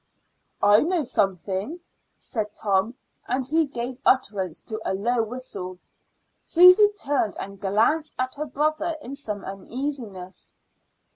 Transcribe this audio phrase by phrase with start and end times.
[0.63, 1.79] "I know something,"
[2.15, 2.95] said Tom,
[3.27, 5.77] and he gave utterance to a low whistle.
[6.41, 10.53] Susy turned and glanced at her brother in some uneasiness.